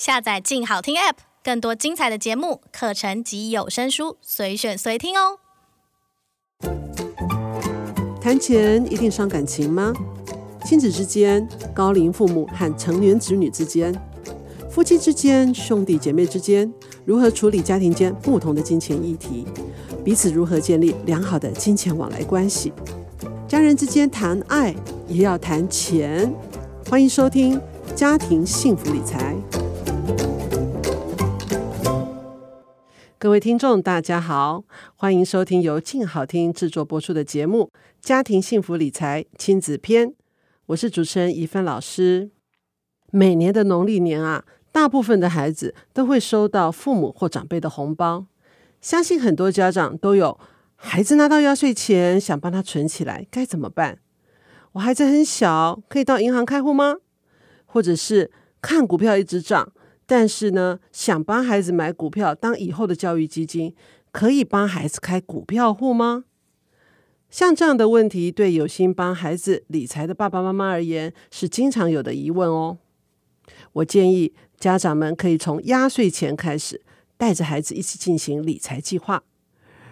[0.00, 5.36] 下载“静好听 ”App，更多精彩的节目、课程及有声书，随选随听哦。
[8.18, 9.92] 谈钱一定伤感情吗？
[10.64, 13.94] 亲子之间、高龄父母和成年子女之间、
[14.70, 16.72] 夫妻之间、兄弟姐妹之间，
[17.04, 19.46] 如何处理家庭间不同的金钱议题？
[20.02, 22.72] 彼此如何建立良好的金钱往来关系？
[23.46, 24.74] 家人之间谈爱
[25.06, 26.34] 也要谈钱。
[26.88, 27.58] 欢迎收听
[27.94, 29.36] 《家庭幸福理财》。
[33.22, 34.64] 各位听众，大家好，
[34.96, 37.70] 欢迎收听由静好听制作播出的节目
[38.00, 40.08] 《家庭幸福理财亲子篇》。
[40.68, 42.30] 我是主持人怡芬老师。
[43.10, 48.24] 每年的农历年啊，大部分的孩子都会收到父母或长辈的红包。
[48.80, 50.40] 相信很多家长都有
[50.74, 53.98] 孩子拿到压岁钱，想帮他存起来，该怎么办？
[54.72, 56.96] 我孩子很小，可以到银行开户吗？
[57.66, 58.30] 或者是
[58.62, 59.70] 看股票一直涨，
[60.10, 63.72] 但是呢，想帮孩子买股票当以后的教育基金，
[64.10, 66.24] 可以帮孩子开股票户吗？
[67.30, 72.78] 像这样的问题，对有心帮孩子理财的爸爸妈妈而言，是经常有的疑问哦。
[73.74, 76.82] 我建议家长们可以从压岁钱开始，
[77.16, 79.22] 带着孩子一起进行理财计划。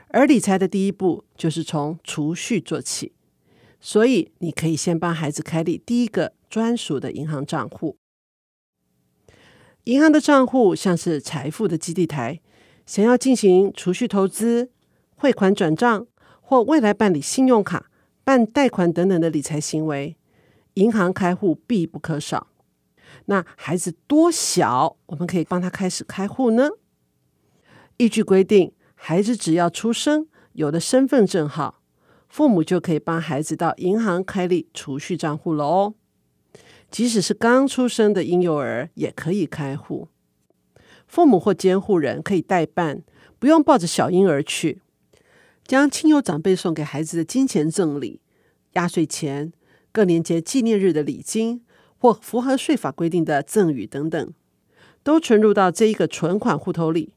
[0.08, 3.12] 而理财的第一步就是从储蓄做起，
[3.80, 7.96] 所以你可以先帮孩子开立第一个专属的银行账户。
[9.88, 12.42] 银行的账户像是财富的基地台，
[12.84, 14.70] 想要进行储蓄投资、
[15.16, 16.06] 汇款转账。
[16.42, 17.90] 或未来办理信用卡、
[18.24, 20.16] 办贷款等等的理财行为，
[20.74, 22.46] 银行开户必不可少。
[23.26, 26.70] 那孩子多小，我们可以帮他开始开户呢？
[27.98, 31.82] 依据规定，孩子只要出生，有了身份证号，
[32.28, 35.94] 父母就可以帮孩子到银行开立储蓄账户了哦。
[36.90, 40.08] 即使是刚出生的婴幼儿，也可以开户。
[41.06, 43.02] 父母或监护人可以代办，
[43.38, 44.80] 不用抱着小婴儿去。
[45.66, 48.22] 将亲友长辈送给孩子的金钱赠礼、
[48.72, 49.52] 压岁钱、
[49.92, 51.62] 各年节纪念日的礼金，
[51.98, 54.32] 或符合税法规定的赠与等等，
[55.02, 57.12] 都存入到这一个存款户头里，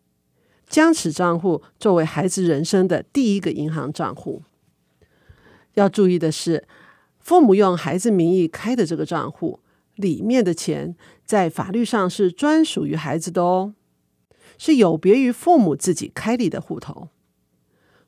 [0.67, 4.43] 将此账户作为孩子人生的第一个银行账户。
[5.75, 6.67] 要注意的是，
[7.19, 9.60] 父母用孩子名义开的这个账户
[10.01, 13.73] 里面的钱，在法律上是专属于孩子的哦，
[14.57, 17.09] 是有别于父母自己开立的户头。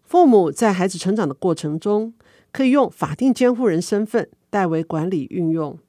[0.01, 2.13] 父母在孩子成长的过程中，
[2.51, 5.79] 可以用法定监护人身份代为管理运用，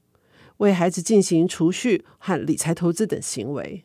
[0.58, 3.84] 为孩子进行储蓄和理财投资等行为。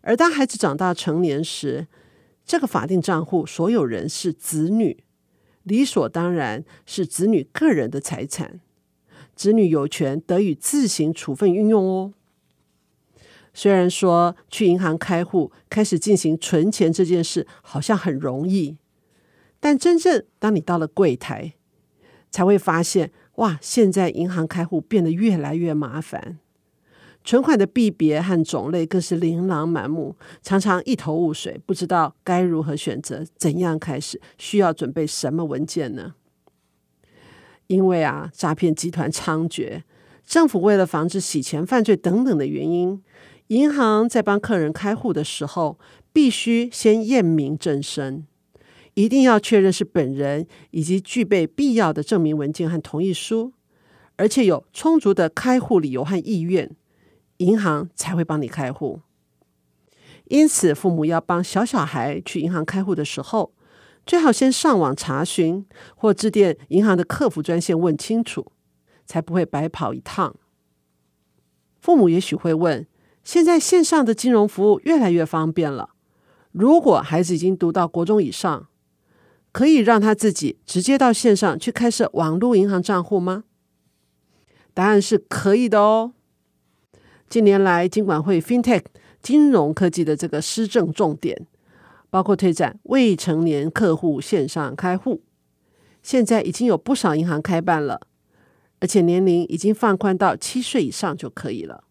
[0.00, 1.88] 而当孩子长大成年时，
[2.44, 5.04] 这个法定账户所有人是子女，
[5.64, 8.60] 理所当然是子女个人的财产，
[9.36, 12.12] 子女有权得以自行处分运用哦。
[13.54, 18.76] 虽然说去银行开户开始进行存钱这件事好像很容易。
[19.58, 21.54] 但真正当你到了柜台，
[22.30, 23.58] 才会发现，哇！
[23.62, 26.38] 现在银行开户变得越来越麻烦，
[27.24, 36.14] 存款的币别和种类更是琳琅满目，常常一头雾水，不知道该如何选择，怎样开始，需要准备什么文件呢？
[37.68, 39.82] 因为啊，诈骗集团猖獗，
[40.24, 43.02] 政府为了防止洗钱犯罪等等的原因，
[43.48, 45.78] 银行在帮客人开户的时候，
[46.12, 48.26] 必须先验明正身。
[48.94, 53.52] 一定要确认是本人，以及具备必要的证明文件和同意书，
[54.16, 56.74] 而且有充足的开户理由和意愿，
[57.36, 59.00] 银行才会帮你开户。
[60.28, 63.52] 因此，父母要帮小小孩去银行开户的时候，
[64.06, 68.52] 最好先上网查询或致电银行的客服专线问清楚，
[69.04, 70.36] 才不会白跑一趟。
[71.80, 72.86] 父母也许会问：
[73.24, 75.90] 现在线上的金融服务越来越方便了，
[76.52, 78.68] 如果孩子已经读到国中以上，
[79.50, 83.44] 可以让他自己直接到线上去开设网络银行账户吗？
[84.72, 86.12] 答案是可以的哦。
[87.28, 88.84] 近年来，金管会 FinTech
[89.20, 91.46] 金融科技的这个施政重点，
[92.16, 95.22] 包括推展未成年客户线上开户，
[96.02, 98.00] 现在已经有不少银行开办了，
[98.80, 101.84] 而且年龄已经放宽到七岁以上就可以了。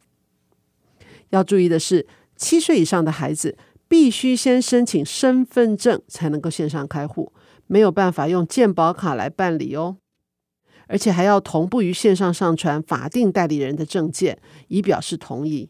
[1.29, 3.55] 要注意的是，七岁以上的孩子
[3.87, 7.31] 必须先申请身份证才能够线上开户。
[7.67, 9.97] 没有办法用健保卡来办理哦，
[10.87, 14.39] 而且还要同步于线上上传法定代理人的证件，
[14.69, 15.69] 以表示同意。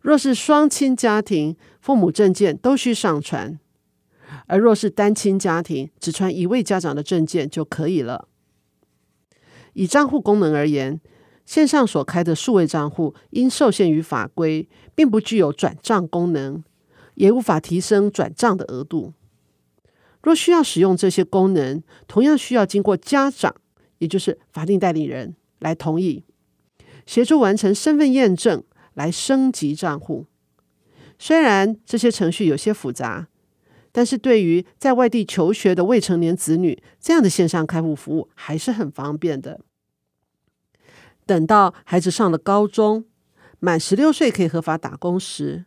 [0.00, 3.58] 若是双亲家庭，父母证件都需上传；
[4.46, 8.28] 而若是单亲家庭，只传一位家长的证件就可以了。
[9.74, 11.00] 以账户功能而言，
[11.44, 16.62] 线上所开的数位账户应受限于法规，并不具有转账功能，
[17.14, 19.12] 也无法提升转账的额度。
[20.22, 23.54] 若需要使用这些功能，同样需要经过家长，
[23.98, 26.24] 也就是法定代理人来同意，
[27.06, 28.62] 协助完成身份验证
[28.98, 30.26] 来升级账户。
[31.20, 33.28] 虽然这些程序有些复杂，
[33.92, 39.60] 但是对于在外地求学的未成年子女，这样的线上开户服务还是很方便的。
[41.24, 43.04] 等到孩子上了高中，
[43.60, 45.66] 满十六岁可以合法打工时，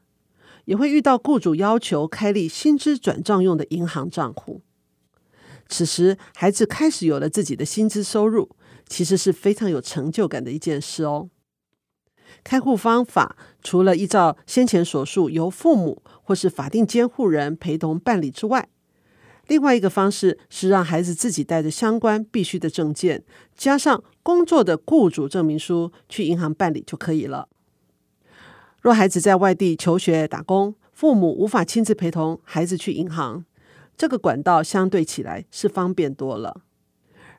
[0.66, 4.62] 也会遇到雇主要求开立薪资转账用的银行账户。
[5.70, 8.50] 此时，孩子开始有了自己的薪资收入，
[8.90, 11.30] 其实是非常有成就感的一件事哦。
[12.44, 18.68] 开户方法除了依照先前所述由父母或是法定监护人陪同办理之外，
[19.48, 23.24] 另外一个方式是让孩子自己带着相关必须的证件，
[23.56, 27.50] 加上工作的雇主证明书去银行办理就可以了。
[28.80, 33.44] 若孩子在外地求学打工，父母无法亲自陪同孩子去银行，
[33.98, 36.62] 这个管道相对起来是方便多了，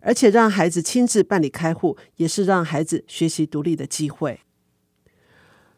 [0.01, 4.41] 而且让孩子亲自办理开户，也是让孩子学习独立的机会。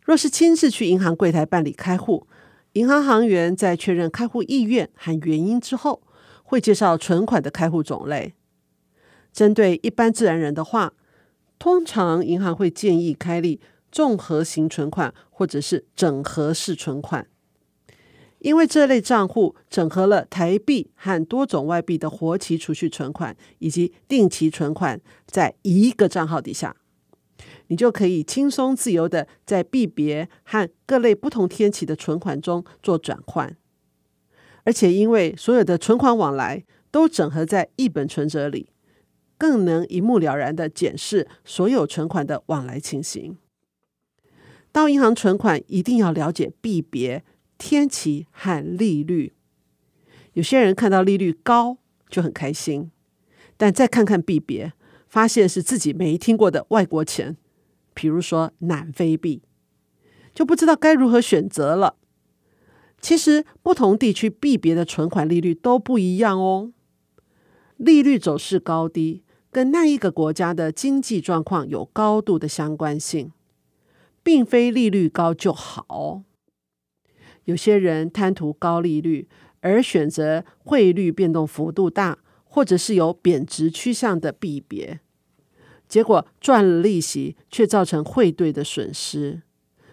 [0.05, 2.27] 若是亲自去银行柜台办理开户，
[2.75, 6.03] 银行行员在确认开户意愿和原因之后，
[6.43, 8.35] 会介绍存款的开户种类。
[9.33, 10.93] 针对一般自然人的话，
[11.59, 13.61] 通常银行会建议开立
[13.91, 17.27] 综合型存款或者是整合式存款，
[18.41, 26.77] 因为这类账户整合了台币和多种外币的活期储蓄存款以及定期存款，在一个账号底下。
[27.69, 33.57] 你就可以轻松自由的在币别和各类不同天期的存款中做转换，
[34.65, 38.69] 而且因为所有的存款往来都整合在一本存折里，
[39.39, 43.37] 更能一目了然的检视所有存款的往来情形。
[44.71, 47.25] 到银行存款一定要了解币别、
[47.57, 49.33] 天期和利率。
[50.33, 51.79] 有些人看到利率高
[52.09, 52.91] 就很开心，
[53.57, 54.73] 但再看看币别，
[55.07, 57.37] 发现是自己没听过的外国钱。
[57.95, 59.43] 比如说南非币，
[60.35, 61.97] 就不知道该如何选择了。
[63.01, 66.73] 其实不同地区币别的存款利率都不一样哦。
[67.77, 73.31] 利率走势高低跟那一个国家的经济状况有高度的相关性，
[74.23, 76.23] 并非利率高就好。
[77.45, 79.29] 有些人贪图高利率
[79.61, 85.01] 而选择汇率变动幅度大，或者是有贬值趋向的币别。
[85.95, 89.43] 结果赚了利息，却造成汇兑的损失，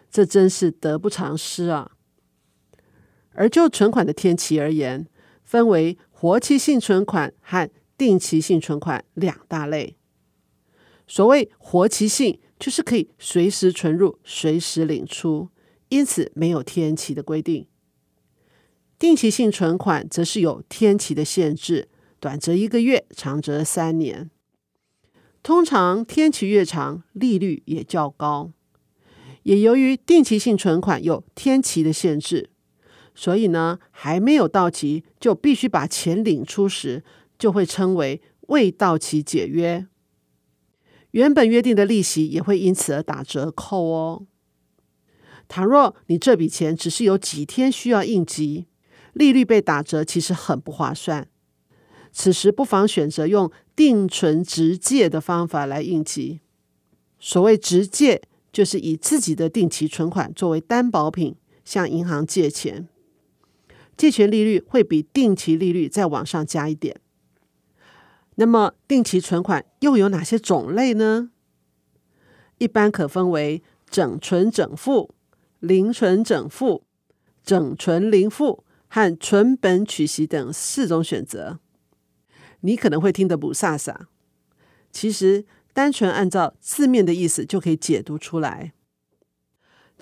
[0.09, 1.91] 这真是得不偿失啊！
[3.33, 5.05] 而就存款的天期而言，
[5.43, 7.69] 分为活期性存款和
[7.99, 9.95] 定期性存款两大类。
[11.05, 15.49] 所谓活期性，就是可以随时存入、随时领出，
[15.89, 17.67] 因此没有天期的规定。
[18.97, 21.89] 定期性存款则是有天期的限制，
[22.19, 24.31] 短则一个月，长则三年。
[25.43, 28.51] 通常天期越长，利率也较高。
[29.43, 32.51] 也由于定期性存款有天期的限制，
[33.15, 37.03] 所以呢，还没有到期就必须把钱领出时，
[37.39, 39.87] 就会称为未到期解约。
[41.09, 44.27] 原本约定的利息也会因此而打折扣哦。
[45.47, 48.67] 倘若你这笔钱只是有几天需要应急，
[49.13, 51.27] 利率被打折，其实很不划算。
[52.11, 56.41] 此时不妨选择用定存直借的方法来应急。
[57.19, 62.87] 所谓直借，就是以自己的定期存款作为担保品，向银行借钱，
[63.95, 66.99] 借钱利率会比定期利率再往上加一点。
[68.35, 71.31] 那么定期存款又有哪些种类呢？
[72.57, 75.11] 一般可分为整存整付、
[75.59, 76.83] 零存整付、
[77.43, 81.60] 整存零付和存本取息等四种选择。
[82.61, 83.95] 你可能会听得不飒飒，
[84.91, 88.73] 其实单纯按照字面的意思就可以解读出来。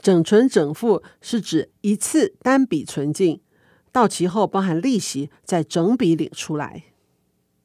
[0.01, 3.41] 整存整付是指一次单笔存进，
[3.91, 6.85] 到期后包含利息，再整笔领出来。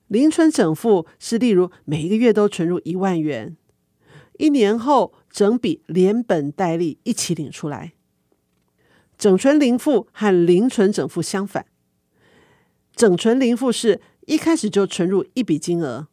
[0.09, 3.57] 零存整付是例如每一个月都存入一万元，
[4.39, 7.95] 一年后整笔连本带利一起领出来。
[9.17, 11.67] 整存零付和零存整付相反，
[12.95, 14.01] 整存零付是。
[14.26, 16.09] 一开始就存入一笔金额，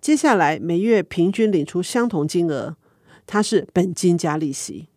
[0.00, 2.76] 接下来每月平均领出相同金额，
[3.26, 4.88] 它是本金加利息。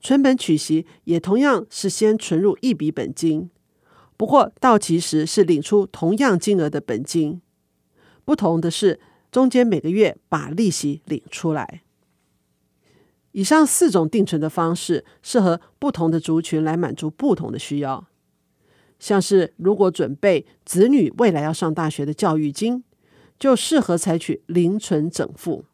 [0.00, 3.50] 存本取息也同样是先存入一笔本金，
[4.16, 7.40] 不过到期时是领出同样金额的本金，
[8.24, 9.00] 不同的是
[9.30, 11.82] 中间每个月把利息领出来。
[13.32, 18.06] 以上四种定存的方式适合不同的族群来满足不同的需要。
[18.98, 22.82] 像是如果准备子女未来要上大学的教育金，
[23.38, 25.64] 就适合采取零存整付。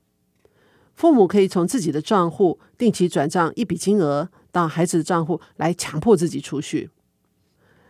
[0.95, 6.91] 父母可以从自己的账户定期转账一笔金额到孩子的账户来强迫自己储蓄。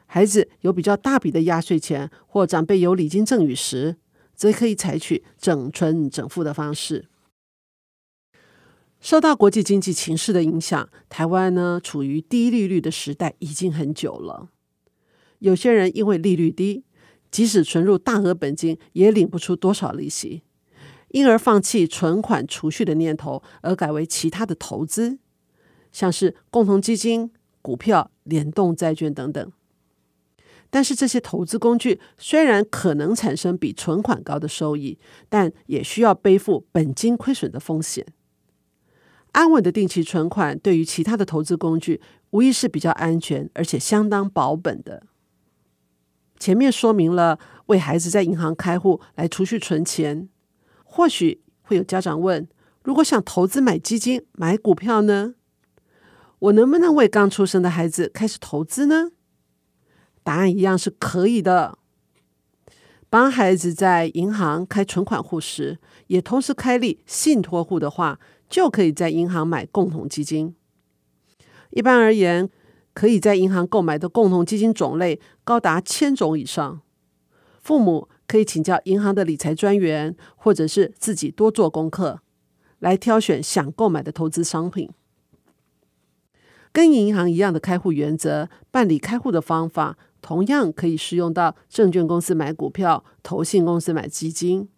[0.07, 3.97] 孩子有比较大笔的压岁钱或长辈有礼金赠与时，
[4.35, 7.09] 则可以采取整存整付的方式。
[9.01, 14.51] 受到国际经济情势的影响，台湾呢处于低利率的时代已经很久了。
[15.43, 16.85] 有些人因为利率低，
[17.33, 20.43] 即使存入大额本金也领不出多少利息，
[21.09, 25.19] 因而放弃存款储蓄的念头，而改为其他的投资，
[25.91, 29.53] 像是共同基金、股票、联动债券等等。
[30.71, 34.97] 但是这些投资工具虽然可能产生比存款高的收益，
[35.29, 38.07] 但也需要背负本金亏损的风险。
[39.33, 45.03] 安稳的定期存款对于其他的投资工具，无疑是比较安全而且相当保本的。
[46.43, 50.29] 前面说明了为孩子在银行开户来储蓄存钱，
[50.83, 52.49] 或许会有家长问：
[52.83, 55.37] 如果想投资买基金、买股票呢？
[56.41, 59.13] 我能不能为刚出生的孩子开始投资呢？
[60.25, 61.79] 答案一样是可以的。
[63.09, 68.19] 帮孩子在银行开存款户时，也同时开立信托户的话，
[68.51, 70.57] 就可以在银行买共同基金。
[71.71, 72.51] 一般而言，
[72.93, 76.81] 可以在银行购买的共同基金种类高达千种以上。
[77.61, 82.21] 父母可以请教银行的理财专员，或者是自己多做功课，
[82.81, 84.91] 来挑选想购买的投资商品。
[86.73, 94.69] 跟银行一样的开户原则，办理开户的方法，同样可以适用到证券公司买股票、投信公司买基金。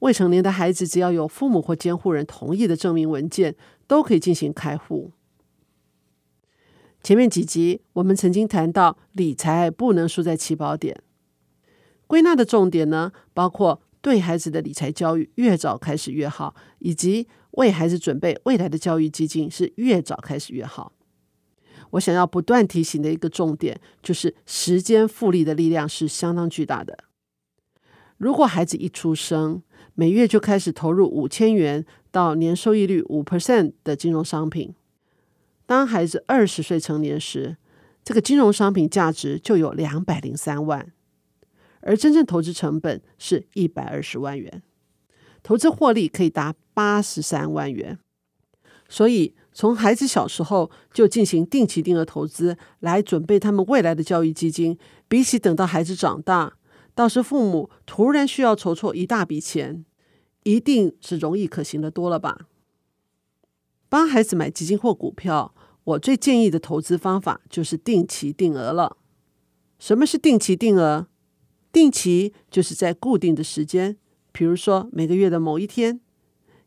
[0.00, 3.54] 未成年的孩子，只要有父母或监护人同意的证明文件，
[3.86, 5.12] 都可以进行开户。
[7.02, 11.02] 前面几集我们曾经谈到，理财不能输在起跑点。
[12.06, 20.92] 归纳的重点呢，包括对孩子的理财教育越早开始越好，以及为孩子准备未来的教育基金是越早开始越好。
[21.92, 26.98] 我想要不断提醒的一个重点，就是时间复利的力量是相当巨大的。
[28.18, 29.62] 如果孩子一出生，
[29.94, 34.74] 每月就开始投入五千元到年收益率五 percent 的金融商品，
[35.70, 37.56] 当孩子二十岁成年时，
[38.02, 40.92] 这个金融商品价值就有两百零三万，
[41.82, 44.64] 而真正投资成本是一百二十万元，
[45.44, 48.00] 投资获利可以达八十三万元。
[48.88, 56.54] 所以，从孩子小时候就进行定期定额投资，来准备他们未来的教育基金，比起等到孩子长大，
[56.96, 59.84] 到时父母突然需要筹措一大笔钱，
[60.42, 62.48] 一定是容易可行的多了吧？
[63.90, 68.96] 帮孩子买基金或股票，我最建议的投资方法就是定期定额了。
[69.80, 71.08] 什么是定期定额？
[71.72, 73.96] 定期就是在固定的时间，
[74.30, 76.00] 比如说每个月的某一天，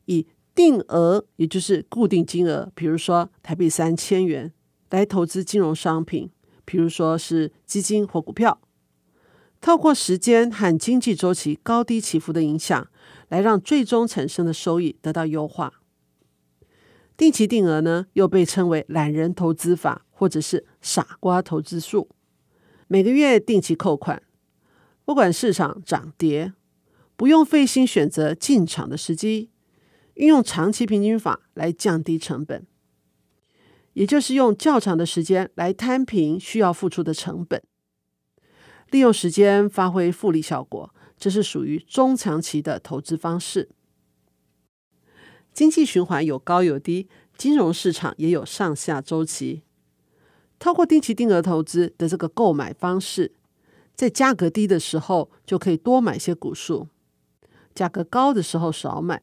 [0.05, 4.51] 以定额，也就是固定金额，比如说台币三千元，
[4.89, 6.29] 来投资金融商品，
[6.65, 8.59] 比如说是基金或股票。
[9.61, 12.85] 透过时间和经济周期高低起伏的影响，
[13.29, 15.82] 来让最终产生的收益得到优化。
[17.23, 22.09] 定期定额呢，又被称为懒人投资法，或者是傻瓜投资术。
[22.87, 24.21] 每个月定期扣款，
[25.05, 26.51] 不管市场涨跌，
[27.15, 29.51] 不用费心选择进场的时机，
[30.15, 32.67] 运用长期平均法来降低成本，
[33.93, 37.63] 也就是用较长的时间来摊平需要付出的成本。
[38.91, 43.69] 利用时间发挥复利效果，这是属于中长期的投资方式。
[45.53, 47.07] 经济循环有高有低，
[47.37, 49.61] 金融市场也有上下周期。
[50.57, 53.33] 透过定期定额投资的这个购买方式，
[53.93, 56.87] 在价格低的时候就可以多买些股数，
[57.75, 59.21] 价格高的时候少买。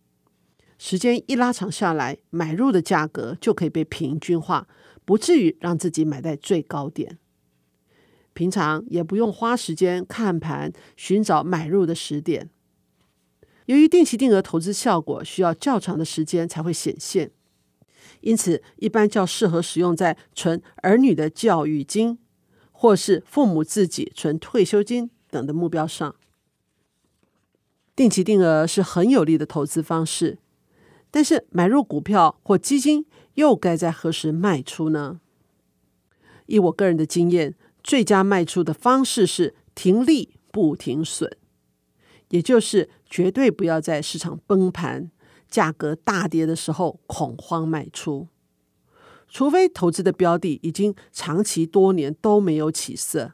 [0.79, 4.69] 时间一拉长下来，买入的价格就可以被平均化，
[5.05, 7.19] 不至于让自己买在最高点。
[8.33, 12.49] 平常也不用花时间看盘，寻找买入的时点。
[13.71, 17.31] 由于定期定额投资效果需要较长的时间才会显现，
[18.21, 22.19] 因此一般较适合使用在存儿女的教育金，
[22.73, 26.17] 或是父母自己存退休金等的目标上。
[27.95, 30.39] 定期定额是很有利的投资方式，
[31.13, 35.21] 但是买入股票或基金又该在何时卖出呢？
[36.47, 37.55] 以我个人的经验。
[37.83, 41.35] 最佳卖出的方式是停利不停损，
[42.29, 45.11] 也就是绝对不要在市场崩盘、
[45.49, 48.29] 价格大跌的时候恐慌卖出，
[49.29, 53.33] 除非投资的标的已经长期多年都没有起色，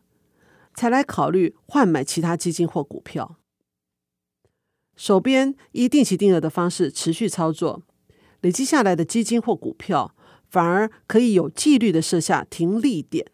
[0.74, 3.36] 才来考虑换买其他基金或股票。
[4.96, 7.82] 手边以定期定额的方式持续操作，
[8.40, 10.14] 累积下来的基金或股票，
[10.48, 13.26] 反而可以有纪律的设下停利点，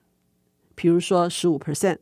[0.74, 1.98] 比如说十五 percent。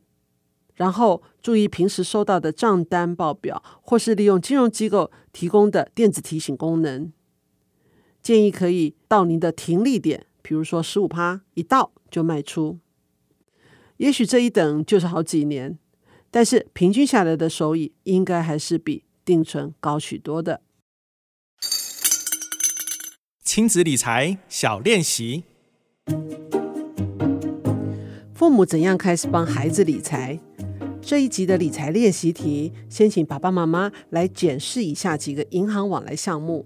[0.75, 7.11] 然后注意平时收到的账单报表，或是利用金融机构提供的电子提醒功能。
[8.21, 12.79] 建议可以到您的停利点，比如说十五趴，一到就卖出。
[13.97, 15.77] 也许这一等就是好几年，
[16.29, 20.61] 但是平均下来的收益应该还是比定存高许多的。
[23.43, 25.43] 亲子理财小练习：
[28.41, 30.39] 父母怎样开始帮孩子理财？
[30.99, 36.65] 这一集的理财练习题，先请爸爸妈妈来检视以下几个银行往来项目。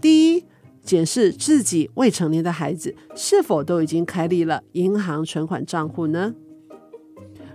[0.00, 0.46] 第一，
[0.82, 6.34] 检视自己未成年的孩子是否都已经开立了银行存款账户呢？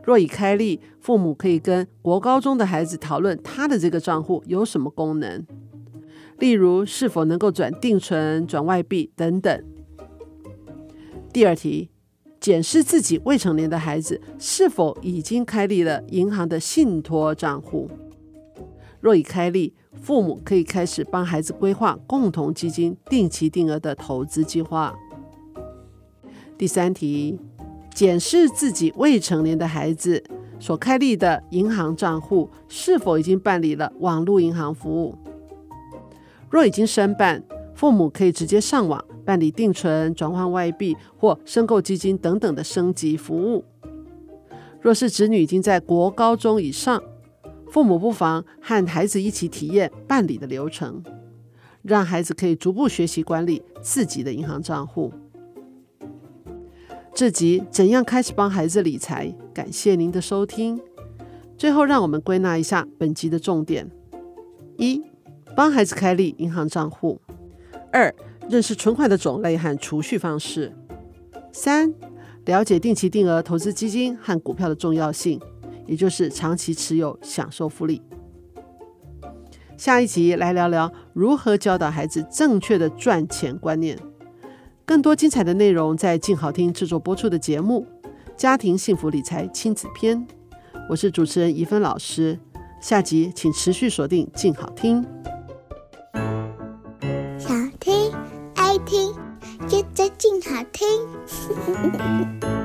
[0.03, 5.43] 若已开立，父母可以跟国高中的孩子讨论他的这个账户有什么功能，
[6.37, 9.63] 例如是否能够转定存、转外币等等。
[11.33, 11.90] 第二题。
[12.41, 17.87] 检视自己未成年的孩子是否已经开立了银行的信托账户。
[18.99, 24.95] 若已开立，父母可以开始帮孩子规划共同基金定期定额的投资计划。
[26.57, 27.39] 第三题，
[27.93, 30.23] 检视自己未成年的孩子
[30.59, 35.15] 所开立的银行账户是否已经办理了网络银行服务。
[36.49, 37.43] 若已经申办，
[37.75, 39.05] 父母可以直接上网。
[39.31, 43.63] 办理定存、转换外币或申购基金等等的升级服务。
[44.81, 47.01] 若是子女已经在国高中以上，
[47.69, 51.01] 父母不妨和孩子一起体验办理的流程，
[51.81, 55.13] 让孩子可以逐步学习管理自己的银行账户。
[57.13, 59.33] 这集怎样开始帮孩子理财？
[59.53, 60.77] 感谢您的收听。
[61.57, 63.89] 最后，让我们归纳一下本集的重点：
[64.75, 65.01] 一、
[65.55, 67.21] 帮孩子开立银行账户；
[67.93, 68.13] 二、
[68.51, 70.75] 认识存款的种类和储蓄方式。
[71.53, 71.93] 三、
[72.45, 75.39] 了解定期定额投资基金和股票的重要性，
[75.87, 78.01] 也就是长期持有享受复利。
[79.77, 83.97] 下一集来聊聊如何教导孩子正确的赚钱观念。
[84.85, 87.87] 更多精彩的内容在静好听制作播出的节目
[88.35, 90.17] 《家庭幸福理财亲子篇》，
[90.89, 92.37] 我是主持人怡芬老师。
[92.81, 95.05] 下集请持续锁定静好听。
[100.39, 102.60] 好听。